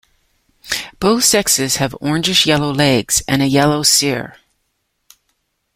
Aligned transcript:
Both 0.99 1.25
sexes 1.25 1.75
have 1.75 1.95
orangish-yellow 2.01 2.71
legs 2.73 3.21
and 3.27 3.43
a 3.43 3.47
yellow 3.47 3.83
cere. 3.83 4.35